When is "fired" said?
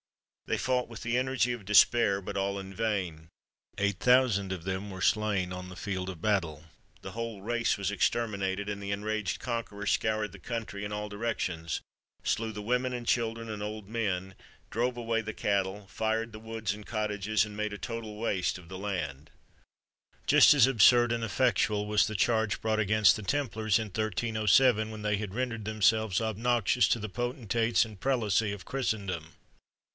15.87-16.33